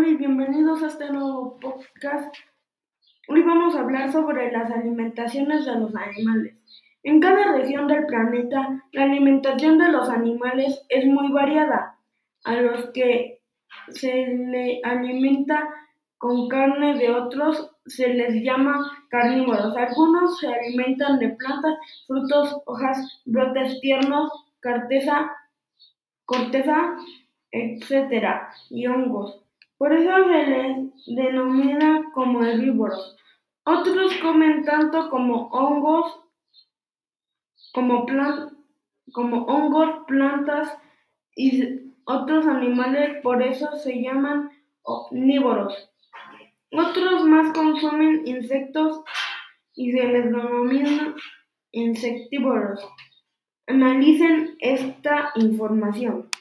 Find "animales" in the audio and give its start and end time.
5.94-6.56, 10.08-10.86, 42.46-43.22